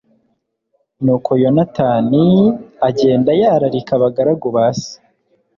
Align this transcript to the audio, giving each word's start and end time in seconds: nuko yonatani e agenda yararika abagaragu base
nuko 1.03 1.31
yonatani 1.41 2.25
e 2.49 2.51
agenda 2.87 3.29
yararika 3.41 3.91
abagaragu 3.97 4.47
base 4.57 4.93